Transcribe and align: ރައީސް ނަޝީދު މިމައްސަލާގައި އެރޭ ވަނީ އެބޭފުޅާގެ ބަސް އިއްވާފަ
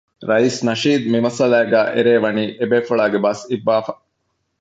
ރައީސް 0.29 0.59
ނަޝީދު 0.67 1.05
މިމައްސަލާގައި 1.13 1.89
އެރޭ 1.95 2.13
ވަނީ 2.23 2.43
އެބޭފުޅާގެ 2.59 3.19
ބަސް 3.25 3.43
އިއްވާފަ 3.51 3.91